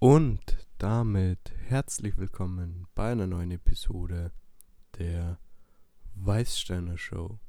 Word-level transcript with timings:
Und 0.00 0.64
damit 0.78 1.52
herzlich 1.66 2.16
willkommen 2.18 2.86
bei 2.94 3.10
einer 3.10 3.26
neuen 3.26 3.50
Episode 3.50 4.30
der 4.96 5.40
Weißsteiner 6.14 6.96
Show. 6.96 7.40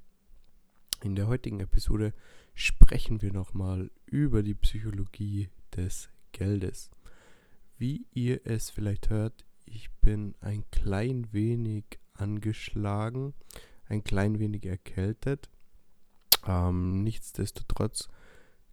In 1.04 1.16
der 1.16 1.28
heutigen 1.28 1.60
Episode 1.60 2.12
sprechen 2.56 3.22
wir 3.22 3.32
nochmal 3.32 3.92
über 4.08 4.42
die 4.42 4.56
Psychologie 4.56 5.50
des 5.76 6.10
Geldes. 6.32 6.90
Wie 7.78 8.08
ihr 8.16 8.42
es 8.46 8.72
vielleicht 8.72 9.12
hört, 9.12 9.46
ich 9.68 9.92
bin 10.02 10.34
ein 10.42 10.64
klein 10.72 11.32
wenig 11.32 12.00
angeschlagen, 12.14 13.36
ein 13.86 14.04
klein 14.04 14.40
wenig 14.40 14.66
erkältet. 14.66 15.52
Ähm, 16.48 17.04
nichtsdestotrotz 17.04 18.10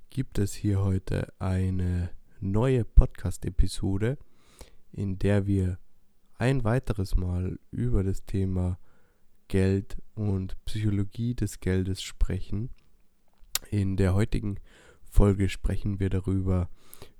gibt 0.09 0.39
es 0.39 0.55
hier 0.55 0.81
heute 0.81 1.31
eine 1.39 2.16
neue 2.41 2.85
Podcast-Episode, 2.85 4.19
in 4.93 5.19
der 5.19 5.47
wir 5.47 5.79
ein 6.39 6.65
weiteres 6.65 7.17
Mal 7.17 7.59
über 7.71 8.05
das 8.05 8.25
Thema 8.25 8.79
Geld 9.49 9.97
und 10.15 10.57
Psychologie 10.65 11.35
des 11.35 11.61
Geldes 11.61 12.03
sprechen. 12.03 12.71
In 13.71 13.97
der 13.97 14.15
heutigen 14.15 14.59
Folge 15.05 15.49
sprechen 15.49 15.99
wir 16.01 16.11
darüber, 16.11 16.69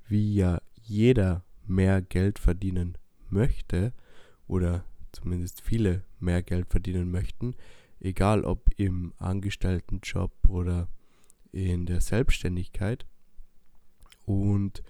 wie 0.09 0.35
ja 0.35 0.61
jeder 0.75 1.45
mehr 1.67 2.03
Geld 2.03 2.39
verdienen 2.39 2.99
möchte 3.29 3.93
oder 4.47 4.85
zumindest 5.13 5.61
viele 5.61 6.05
mehr 6.21 6.43
Geld 6.43 6.69
verdienen 6.69 7.11
möchten, 7.11 7.55
egal 8.01 8.45
ob 8.45 8.71
im 8.77 9.15
Angestelltenjob 9.19 10.33
oder 10.49 10.89
in 11.53 11.87
der 11.87 12.01
Selbstständigkeit. 12.01 13.07
Und 14.25 14.83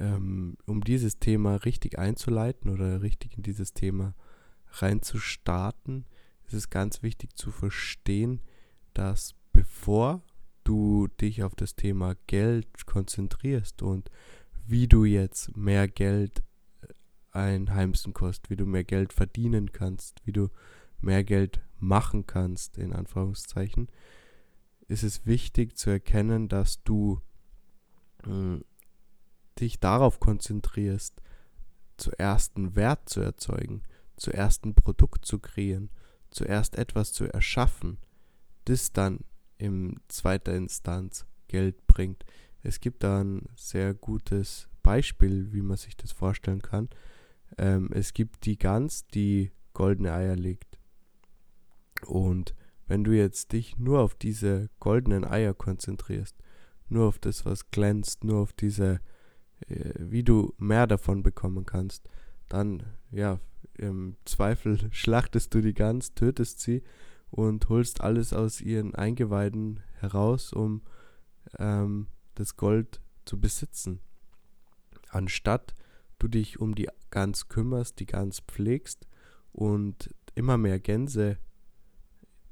ähm, 0.00 0.56
um 0.66 0.82
dieses 0.82 1.18
Thema 1.18 1.56
richtig 1.56 1.98
einzuleiten 1.98 2.70
oder 2.70 3.02
richtig 3.02 3.36
in 3.36 3.42
dieses 3.42 3.74
Thema 3.74 4.14
reinzustarten, 4.72 6.06
ist 6.46 6.54
es 6.54 6.70
ganz 6.70 7.02
wichtig 7.02 7.36
zu 7.36 7.50
verstehen, 7.52 8.40
dass 8.94 9.34
bevor 9.52 10.22
du 10.64 11.08
dich 11.20 11.42
auf 11.42 11.54
das 11.54 11.76
Thema 11.76 12.16
Geld 12.26 12.86
konzentrierst 12.86 13.82
und 13.82 14.10
wie 14.66 14.88
du 14.88 15.04
jetzt 15.04 15.56
mehr 15.56 15.86
Geld 15.86 16.42
einheimsen 17.32 18.14
kannst, 18.14 18.50
wie 18.50 18.56
du 18.56 18.66
mehr 18.66 18.84
Geld 18.84 19.12
verdienen 19.12 19.72
kannst, 19.72 20.24
wie 20.24 20.32
du 20.32 20.48
mehr 21.00 21.24
Geld 21.24 21.60
machen 21.78 22.26
kannst, 22.26 22.78
in 22.78 22.92
Anführungszeichen, 22.92 23.88
ist 24.88 25.02
es 25.02 25.26
wichtig 25.26 25.76
zu 25.76 25.90
erkennen, 25.90 26.48
dass 26.48 26.82
du 26.82 27.20
hm, 28.24 28.64
dich 29.60 29.80
darauf 29.80 30.20
konzentrierst, 30.20 31.20
zuerst 31.96 32.56
einen 32.56 32.76
Wert 32.76 33.08
zu 33.08 33.20
erzeugen, 33.20 33.82
zuerst 34.16 34.64
ein 34.64 34.74
Produkt 34.74 35.24
zu 35.24 35.38
kreieren, 35.38 35.90
zuerst 36.30 36.76
etwas 36.76 37.12
zu 37.12 37.24
erschaffen, 37.24 37.98
das 38.64 38.92
dann 38.92 39.20
in 39.58 40.00
zweiter 40.08 40.54
Instanz 40.54 41.26
Geld 41.48 41.86
bringt. 41.86 42.24
Es 42.62 42.80
gibt 42.80 43.02
da 43.02 43.22
ein 43.22 43.48
sehr 43.56 43.94
gutes 43.94 44.68
Beispiel, 44.82 45.52
wie 45.52 45.62
man 45.62 45.76
sich 45.76 45.96
das 45.96 46.12
vorstellen 46.12 46.62
kann. 46.62 46.88
Ähm, 47.58 47.90
es 47.92 48.12
gibt 48.12 48.46
die 48.46 48.58
Gans, 48.58 49.06
die 49.08 49.50
goldene 49.72 50.12
Eier 50.12 50.36
legt. 50.36 50.78
Und 52.06 52.54
wenn 52.86 53.04
du 53.04 53.12
jetzt 53.12 53.52
dich 53.52 53.78
nur 53.78 54.00
auf 54.00 54.14
diese 54.14 54.70
goldenen 54.78 55.24
Eier 55.24 55.54
konzentrierst, 55.54 56.36
nur 56.88 57.06
auf 57.06 57.18
das, 57.18 57.44
was 57.44 57.70
glänzt, 57.70 58.24
nur 58.24 58.40
auf 58.40 58.52
diese 58.52 59.00
wie 59.98 60.22
du 60.22 60.54
mehr 60.58 60.86
davon 60.86 61.22
bekommen 61.22 61.66
kannst, 61.66 62.08
dann, 62.48 62.82
ja, 63.10 63.40
im 63.74 64.16
Zweifel 64.24 64.78
schlachtest 64.92 65.54
du 65.54 65.60
die 65.60 65.74
Gans, 65.74 66.14
tötest 66.14 66.60
sie 66.60 66.82
und 67.30 67.68
holst 67.68 68.00
alles 68.00 68.32
aus 68.32 68.60
ihren 68.60 68.94
Eingeweiden 68.94 69.80
heraus, 70.00 70.52
um 70.52 70.82
ähm, 71.58 72.08
das 72.34 72.56
Gold 72.56 73.00
zu 73.24 73.40
besitzen. 73.40 74.00
Anstatt 75.10 75.74
du 76.18 76.28
dich 76.28 76.60
um 76.60 76.74
die 76.74 76.88
Gans 77.10 77.48
kümmerst, 77.48 78.00
die 78.00 78.06
Gans 78.06 78.40
pflegst 78.40 79.06
und 79.52 80.14
immer 80.34 80.58
mehr 80.58 80.78
Gänse 80.78 81.38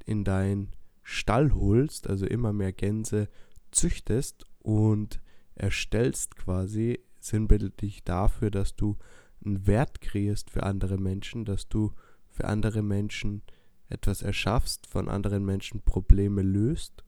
in 0.05 0.25
deinen 0.25 0.71
Stall 1.03 1.55
holst, 1.55 2.09
also 2.09 2.27
immer 2.27 2.53
mehr 2.53 2.73
Gänse 2.73 3.29
züchtest 3.71 4.45
und 4.61 5.21
erstellst 5.55 6.37
quasi 6.37 6.99
sinnbildlich 7.29 8.05
dafür, 8.05 8.51
dass 8.51 8.77
du 8.77 8.97
einen 9.45 9.67
Wert 9.67 10.01
kreierst 10.01 10.51
für 10.51 10.65
andere 10.65 10.99
Menschen, 10.99 11.45
dass 11.45 11.69
du 11.69 11.93
für 12.29 12.47
andere 12.47 12.83
Menschen 12.83 13.43
etwas 13.89 14.23
erschaffst, 14.23 14.87
von 14.87 15.09
anderen 15.09 15.45
Menschen 15.45 15.81
Probleme 15.83 16.43
löst, 16.43 17.05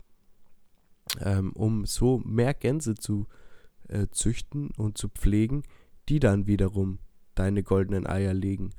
ähm, 1.21 1.53
um 1.53 1.85
so 1.85 2.19
mehr 2.25 2.55
Gänse 2.55 2.95
zu 2.95 3.27
äh, 3.89 4.07
züchten 4.11 4.71
und 4.77 4.97
zu 4.97 5.09
pflegen, 5.09 5.63
die 6.09 6.21
dann 6.21 6.47
wiederum 6.47 6.99
deine 7.35 7.63
goldenen 7.63 8.07
Eier 8.07 8.35
legen. 8.35 8.71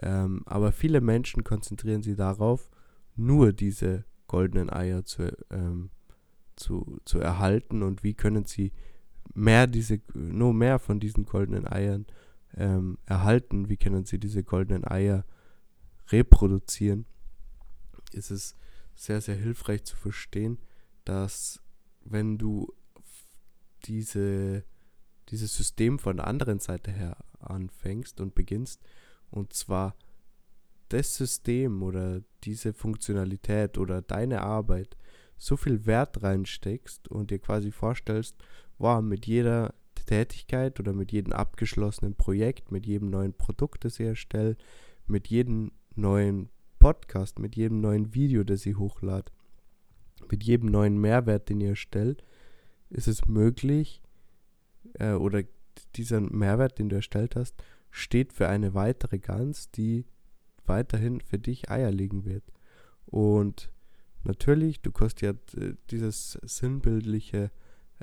Ähm, 0.00 0.42
aber 0.46 0.72
viele 0.72 1.00
Menschen 1.00 1.44
konzentrieren 1.44 2.02
sich 2.02 2.16
darauf, 2.16 2.70
nur 3.16 3.52
diese 3.52 4.04
goldenen 4.26 4.70
Eier 4.70 5.04
zu, 5.04 5.36
ähm, 5.50 5.90
zu, 6.56 6.98
zu 7.04 7.18
erhalten 7.18 7.82
und 7.82 8.02
wie 8.02 8.14
können 8.14 8.44
sie 8.44 8.72
mehr 9.34 9.66
diese, 9.66 10.00
nur 10.14 10.52
mehr 10.52 10.78
von 10.78 11.00
diesen 11.00 11.24
goldenen 11.24 11.66
Eiern 11.66 12.06
ähm, 12.54 12.98
erhalten, 13.06 13.68
wie 13.68 13.76
können 13.76 14.04
sie 14.04 14.18
diese 14.18 14.42
goldenen 14.42 14.84
Eier 14.84 15.24
reproduzieren, 16.08 17.06
ist 18.12 18.30
es 18.30 18.56
sehr, 18.94 19.20
sehr 19.20 19.36
hilfreich 19.36 19.84
zu 19.84 19.96
verstehen, 19.96 20.58
dass 21.04 21.60
wenn 22.04 22.38
du 22.38 22.72
diese, 23.84 24.64
dieses 25.28 25.56
System 25.56 25.98
von 25.98 26.18
der 26.18 26.26
anderen 26.26 26.58
Seite 26.60 26.90
her 26.90 27.16
anfängst 27.40 28.20
und 28.20 28.34
beginnst, 28.34 28.82
und 29.30 29.52
zwar 29.54 29.96
das 30.88 31.16
System 31.16 31.82
oder 31.82 32.22
diese 32.44 32.74
Funktionalität 32.74 33.78
oder 33.78 34.02
deine 34.02 34.42
Arbeit 34.42 34.96
so 35.36 35.56
viel 35.56 35.86
Wert 35.86 36.22
reinsteckst 36.22 37.08
und 37.08 37.30
dir 37.30 37.38
quasi 37.38 37.70
vorstellst, 37.72 38.36
wow, 38.78 39.02
mit 39.02 39.26
jeder 39.26 39.74
Tätigkeit 40.06 40.78
oder 40.80 40.92
mit 40.92 41.12
jedem 41.12 41.32
abgeschlossenen 41.32 42.14
Projekt, 42.14 42.70
mit 42.70 42.86
jedem 42.86 43.10
neuen 43.10 43.32
Produkt, 43.32 43.84
das 43.84 44.00
ich 44.00 44.06
erstelle, 44.06 44.56
mit 45.06 45.28
jedem 45.28 45.72
neuen 45.94 46.48
Podcast, 46.78 47.38
mit 47.38 47.56
jedem 47.56 47.80
neuen 47.80 48.14
Video, 48.14 48.44
das 48.44 48.66
ich 48.66 48.76
hochlade, 48.76 49.30
mit 50.30 50.44
jedem 50.44 50.70
neuen 50.70 51.00
Mehrwert, 51.00 51.48
den 51.48 51.60
ihr 51.60 51.70
erstellt, 51.70 52.24
ist 52.90 53.08
es 53.08 53.26
möglich, 53.26 54.02
äh, 54.94 55.12
oder 55.12 55.42
dieser 55.96 56.20
Mehrwert, 56.20 56.78
den 56.78 56.88
du 56.88 56.96
erstellt 56.96 57.36
hast, 57.36 57.62
steht 57.90 58.32
für 58.32 58.48
eine 58.48 58.74
weitere 58.74 59.18
Gans, 59.18 59.70
die 59.70 60.06
weiterhin 60.64 61.20
für 61.20 61.38
dich 61.38 61.70
Eier 61.70 61.90
legen 61.90 62.24
wird. 62.24 62.44
Und 63.06 63.70
Natürlich, 64.24 64.80
du 64.80 64.92
kannst 64.92 65.20
ja 65.20 65.30
äh, 65.30 65.74
dieses 65.90 66.38
sinnbildliche 66.42 67.50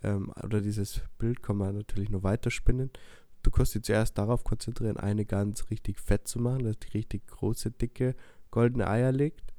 ähm, 0.03 0.31
oder 0.43 0.61
dieses 0.61 1.01
Bild 1.17 1.41
kann 1.41 1.57
man 1.57 1.75
natürlich 1.75 2.09
nur 2.09 2.23
weiterspinnen. 2.23 2.91
Du 3.41 3.51
kannst 3.51 3.75
dich 3.75 3.83
zuerst 3.83 4.17
darauf 4.17 4.43
konzentrieren, 4.43 4.97
eine 4.97 5.25
ganz 5.25 5.69
richtig 5.69 5.99
fett 5.99 6.27
zu 6.27 6.39
machen, 6.39 6.65
dass 6.65 6.79
die 6.79 6.89
richtig 6.89 7.27
große, 7.27 7.71
dicke, 7.71 8.15
goldene 8.51 8.87
Eier 8.87 9.11
legt. 9.11 9.53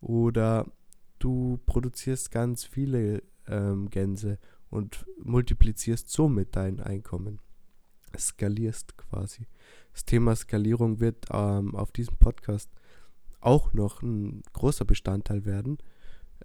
Oder 0.00 0.70
du 1.18 1.58
produzierst 1.66 2.30
ganz 2.30 2.64
viele 2.64 3.22
ähm, 3.46 3.90
Gänse 3.90 4.38
und 4.70 5.06
multiplizierst 5.22 6.08
somit 6.08 6.56
dein 6.56 6.80
Einkommen. 6.80 7.40
Skalierst 8.16 8.96
quasi. 8.96 9.46
Das 9.92 10.04
Thema 10.04 10.34
Skalierung 10.34 11.00
wird 11.00 11.26
ähm, 11.30 11.74
auf 11.74 11.92
diesem 11.92 12.16
Podcast 12.16 12.70
auch 13.40 13.72
noch 13.74 14.02
ein 14.02 14.42
großer 14.52 14.84
Bestandteil 14.84 15.44
werden. 15.44 15.78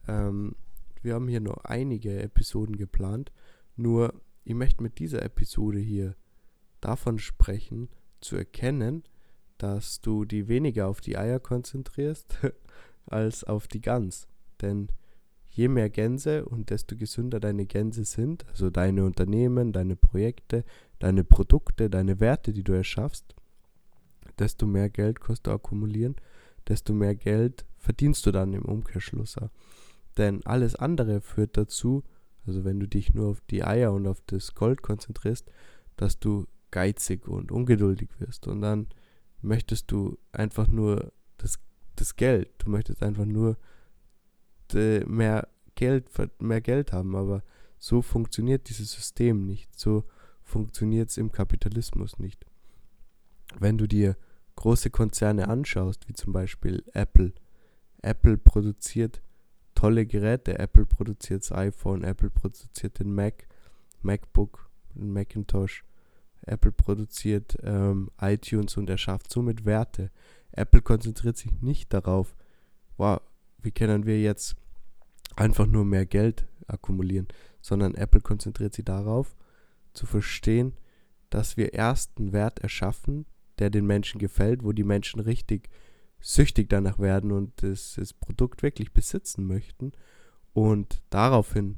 Ähm, 0.07 0.55
wir 1.01 1.15
haben 1.15 1.27
hier 1.27 1.41
noch 1.41 1.63
einige 1.63 2.21
Episoden 2.21 2.77
geplant. 2.77 3.31
Nur, 3.75 4.13
ich 4.43 4.53
möchte 4.53 4.83
mit 4.83 4.99
dieser 4.99 5.23
Episode 5.23 5.79
hier 5.79 6.15
davon 6.79 7.19
sprechen, 7.19 7.89
zu 8.19 8.35
erkennen, 8.35 9.03
dass 9.57 10.01
du 10.01 10.25
die 10.25 10.47
weniger 10.47 10.87
auf 10.87 11.01
die 11.01 11.17
Eier 11.17 11.39
konzentrierst 11.39 12.37
als 13.05 13.43
auf 13.43 13.67
die 13.67 13.81
Gans. 13.81 14.27
Denn 14.61 14.89
je 15.49 15.67
mehr 15.67 15.89
Gänse 15.89 16.45
und 16.45 16.69
desto 16.69 16.95
gesünder 16.95 17.39
deine 17.39 17.65
Gänse 17.65 18.05
sind, 18.05 18.45
also 18.47 18.69
deine 18.69 19.05
Unternehmen, 19.05 19.73
deine 19.73 19.95
Projekte, 19.95 20.63
deine 20.99 21.23
Produkte, 21.23 21.89
deine 21.89 22.19
Werte, 22.19 22.53
die 22.53 22.63
du 22.63 22.73
erschaffst, 22.73 23.35
desto 24.39 24.65
mehr 24.65 24.89
Geld 24.89 25.19
kannst 25.19 25.45
du 25.45 25.51
akkumulieren, 25.51 26.15
desto 26.67 26.93
mehr 26.93 27.15
Geld 27.15 27.65
verdienst 27.77 28.25
du 28.25 28.31
dann 28.31 28.53
im 28.53 28.63
Umkehrschluss. 28.63 29.35
Denn 30.17 30.45
alles 30.45 30.75
andere 30.75 31.21
führt 31.21 31.57
dazu, 31.57 32.03
also 32.45 32.63
wenn 32.63 32.79
du 32.79 32.87
dich 32.87 33.13
nur 33.13 33.29
auf 33.29 33.41
die 33.49 33.63
Eier 33.63 33.93
und 33.93 34.07
auf 34.07 34.21
das 34.25 34.55
Gold 34.55 34.81
konzentrierst, 34.81 35.49
dass 35.95 36.19
du 36.19 36.47
geizig 36.71 37.27
und 37.27 37.51
ungeduldig 37.51 38.09
wirst. 38.19 38.47
Und 38.47 38.61
dann 38.61 38.87
möchtest 39.41 39.91
du 39.91 40.17
einfach 40.31 40.67
nur 40.67 41.11
das, 41.37 41.59
das 41.95 42.15
Geld, 42.15 42.49
du 42.59 42.69
möchtest 42.69 43.03
einfach 43.03 43.25
nur 43.25 43.57
mehr 44.73 45.49
Geld, 45.75 46.09
mehr 46.39 46.61
Geld 46.61 46.93
haben, 46.93 47.15
aber 47.15 47.43
so 47.77 48.01
funktioniert 48.01 48.69
dieses 48.69 48.91
System 48.91 49.45
nicht, 49.45 49.77
so 49.77 50.05
funktioniert 50.43 51.09
es 51.09 51.17
im 51.17 51.31
Kapitalismus 51.31 52.19
nicht. 52.19 52.45
Wenn 53.59 53.77
du 53.77 53.87
dir 53.87 54.15
große 54.55 54.89
Konzerne 54.89 55.49
anschaust, 55.49 56.07
wie 56.07 56.13
zum 56.13 56.31
Beispiel 56.31 56.83
Apple, 56.93 57.33
Apple 58.01 58.37
produziert 58.37 59.21
tolle 59.81 60.05
Geräte, 60.05 60.59
Apple 60.59 60.85
produziert 60.85 61.41
das 61.41 61.51
iPhone, 61.51 62.03
Apple 62.03 62.29
produziert 62.29 62.99
den 62.99 63.15
Mac, 63.15 63.47
MacBook, 64.03 64.69
Macintosh, 64.93 65.83
Apple 66.43 66.71
produziert 66.71 67.57
ähm, 67.63 68.11
iTunes 68.21 68.77
und 68.77 68.91
er 68.91 68.99
schafft 68.99 69.31
somit 69.31 69.65
Werte. 69.65 70.11
Apple 70.51 70.83
konzentriert 70.83 71.35
sich 71.35 71.51
nicht 71.63 71.91
darauf, 71.93 72.35
wow, 72.97 73.21
wie 73.57 73.71
können 73.71 74.05
wir 74.05 74.21
jetzt 74.21 74.55
einfach 75.35 75.65
nur 75.65 75.83
mehr 75.83 76.05
Geld 76.05 76.45
akkumulieren, 76.67 77.27
sondern 77.59 77.95
Apple 77.95 78.21
konzentriert 78.21 78.75
sich 78.75 78.85
darauf, 78.85 79.35
zu 79.93 80.05
verstehen, 80.05 80.73
dass 81.31 81.57
wir 81.57 81.73
erst 81.73 82.19
einen 82.19 82.33
Wert 82.33 82.59
erschaffen, 82.59 83.25
der 83.57 83.71
den 83.71 83.87
Menschen 83.87 84.19
gefällt, 84.19 84.63
wo 84.63 84.73
die 84.73 84.83
Menschen 84.83 85.19
richtig 85.21 85.69
süchtig 86.21 86.69
danach 86.69 86.99
werden 86.99 87.31
und 87.31 87.63
das, 87.63 87.95
das 87.95 88.13
Produkt 88.13 88.63
wirklich 88.63 88.93
besitzen 88.93 89.47
möchten. 89.47 89.91
Und 90.53 91.01
daraufhin 91.09 91.77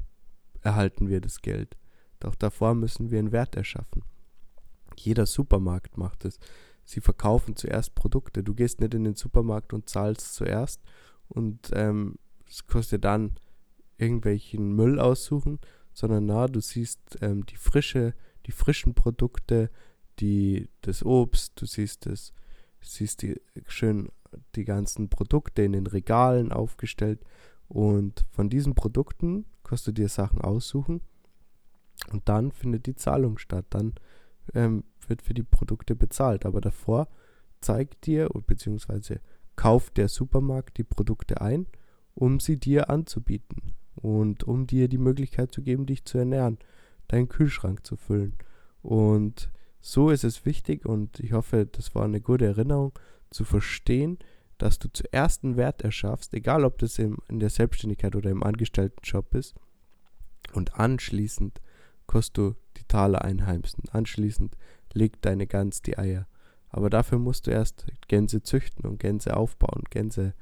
erhalten 0.61 1.07
wir 1.07 1.21
das 1.21 1.41
Geld. 1.41 1.77
Doch 2.19 2.35
davor 2.35 2.75
müssen 2.75 3.11
wir 3.11 3.19
einen 3.19 3.31
Wert 3.31 3.55
erschaffen. 3.55 4.03
Jeder 4.97 5.25
Supermarkt 5.25 5.97
macht 5.97 6.25
es. 6.25 6.39
Sie 6.85 7.01
verkaufen 7.01 7.55
zuerst 7.55 7.95
Produkte. 7.95 8.43
Du 8.43 8.53
gehst 8.53 8.81
nicht 8.81 8.93
in 8.93 9.03
den 9.03 9.15
Supermarkt 9.15 9.73
und 9.73 9.89
zahlst 9.89 10.35
zuerst 10.35 10.81
und 11.29 11.71
ähm, 11.73 12.15
es 12.47 12.67
kostet 12.67 13.05
dann 13.05 13.35
irgendwelchen 13.97 14.75
Müll 14.75 14.99
aussuchen, 14.99 15.59
sondern 15.93 16.25
na, 16.25 16.47
du 16.47 16.59
siehst 16.59 16.99
ähm, 17.21 17.45
die 17.45 17.55
frische, 17.55 18.13
die 18.45 18.51
frischen 18.51 18.93
Produkte, 18.93 19.69
die 20.19 20.69
das 20.81 21.03
Obst, 21.03 21.59
du 21.59 21.65
siehst 21.65 22.05
das, 22.05 22.33
siehst 22.81 23.21
die 23.21 23.39
schön 23.67 24.09
die 24.55 24.65
ganzen 24.65 25.09
Produkte 25.09 25.63
in 25.63 25.73
den 25.73 25.87
Regalen 25.87 26.51
aufgestellt 26.51 27.19
und 27.67 28.25
von 28.31 28.49
diesen 28.49 28.75
Produkten 28.75 29.45
kannst 29.63 29.87
du 29.87 29.91
dir 29.91 30.09
Sachen 30.09 30.41
aussuchen 30.41 31.01
und 32.11 32.27
dann 32.29 32.51
findet 32.51 32.85
die 32.85 32.95
Zahlung 32.95 33.37
statt. 33.37 33.65
Dann 33.69 33.93
ähm, 34.53 34.83
wird 35.07 35.21
für 35.21 35.33
die 35.33 35.43
Produkte 35.43 35.95
bezahlt. 35.95 36.45
Aber 36.45 36.61
davor 36.61 37.07
zeigt 37.61 38.05
dir 38.05 38.29
bzw. 38.29 39.17
kauft 39.55 39.97
der 39.97 40.09
Supermarkt 40.09 40.77
die 40.77 40.83
Produkte 40.83 41.41
ein, 41.41 41.67
um 42.13 42.39
sie 42.39 42.57
dir 42.57 42.89
anzubieten 42.89 43.73
und 43.95 44.43
um 44.43 44.67
dir 44.67 44.87
die 44.87 44.97
Möglichkeit 44.97 45.51
zu 45.51 45.61
geben, 45.61 45.85
dich 45.85 46.05
zu 46.05 46.17
ernähren, 46.17 46.57
deinen 47.07 47.29
Kühlschrank 47.29 47.85
zu 47.85 47.95
füllen. 47.95 48.33
Und 48.81 49.49
so 49.79 50.09
ist 50.09 50.23
es 50.23 50.45
wichtig 50.45 50.85
und 50.85 51.19
ich 51.19 51.33
hoffe, 51.33 51.65
das 51.65 51.93
war 51.95 52.05
eine 52.05 52.21
gute 52.21 52.45
Erinnerung 52.45 52.93
zu 53.33 53.43
verstehen, 53.43 54.19
dass 54.57 54.79
du 54.79 54.87
zuerst 54.91 55.43
einen 55.43 55.57
Wert 55.57 55.81
erschaffst, 55.81 56.33
egal 56.33 56.63
ob 56.63 56.77
das 56.77 56.99
im, 56.99 57.17
in 57.27 57.39
der 57.39 57.49
Selbstständigkeit 57.49 58.15
oder 58.15 58.29
im 58.29 58.43
Angestelltenjob 58.43 59.35
ist, 59.35 59.55
und 60.53 60.79
anschließend 60.79 61.61
kannst 62.07 62.37
du 62.37 62.55
die 62.77 62.83
Taler 62.87 63.23
einheimsen. 63.23 63.83
Anschließend 63.91 64.55
legt 64.93 65.25
deine 65.25 65.47
Gans 65.47 65.81
die 65.81 65.97
Eier. 65.97 66.27
Aber 66.69 66.89
dafür 66.89 67.19
musst 67.19 67.47
du 67.47 67.51
erst 67.51 67.87
Gänse 68.07 68.41
züchten 68.41 68.85
und 68.85 68.99
Gänse 68.99 69.35
aufbauen, 69.37 69.83
Gänse 69.89 70.33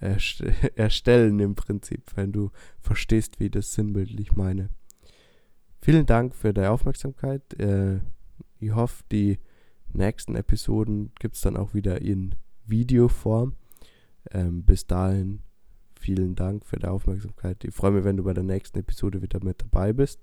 erst 0.00 0.40
erstellen 0.76 1.38
im 1.40 1.54
Prinzip, 1.54 2.02
wenn 2.16 2.32
du 2.32 2.50
verstehst, 2.80 3.40
wie 3.40 3.46
ich 3.46 3.50
das 3.52 3.72
sinnbildlich 3.72 4.36
meine. 4.36 4.70
Vielen 5.80 6.06
Dank 6.06 6.34
für 6.34 6.52
deine 6.52 6.70
Aufmerksamkeit. 6.70 7.58
Äh, 7.58 8.00
ich 8.58 8.74
hoffe, 8.74 9.02
die 9.10 9.38
nächsten 9.94 10.36
Episoden 10.36 11.12
gibt 11.18 11.36
es 11.36 11.40
dann 11.40 11.56
auch 11.56 11.74
wieder 11.74 12.00
in 12.00 12.34
Videoform. 12.66 13.54
Ähm, 14.30 14.64
bis 14.64 14.86
dahin 14.86 15.40
vielen 15.98 16.34
Dank 16.34 16.64
für 16.66 16.78
die 16.78 16.86
Aufmerksamkeit. 16.86 17.64
Ich 17.64 17.74
freue 17.74 17.92
mich, 17.92 18.04
wenn 18.04 18.16
du 18.16 18.24
bei 18.24 18.34
der 18.34 18.44
nächsten 18.44 18.78
Episode 18.78 19.22
wieder 19.22 19.42
mit 19.42 19.62
dabei 19.62 19.92
bist. 19.92 20.20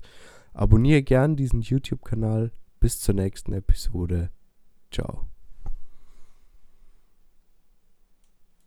Abonniere 0.54 1.04
gern 1.04 1.36
diesen 1.36 1.62
YouTube-Kanal. 1.62 2.52
Bis 2.80 3.00
zur 3.00 3.16
nächsten 3.16 3.54
Episode. 3.54 4.30
Ciao. 4.92 5.28